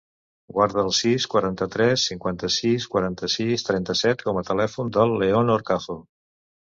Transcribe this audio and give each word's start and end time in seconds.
Guarda 0.53 0.79
el 0.83 0.87
sis, 0.99 1.27
quaranta-tres, 1.33 2.05
cinquanta-sis, 2.11 2.87
quaranta-sis, 2.95 3.67
trenta-set 3.71 4.25
com 4.29 4.41
a 4.41 4.45
telèfon 4.49 4.91
del 4.97 5.15
León 5.25 5.53
Horcajo. 5.59 5.99